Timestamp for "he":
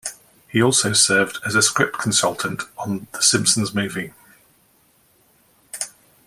0.47-0.63